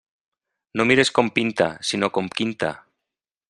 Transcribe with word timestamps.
No 0.79 0.85
mires 0.91 1.11
com 1.19 1.29
pinta, 1.37 1.69
sinó 1.91 2.13
com 2.17 2.33
quinta. 2.41 2.73